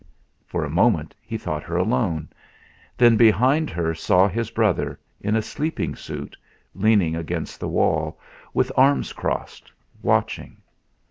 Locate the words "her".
1.61-1.77, 3.69-3.93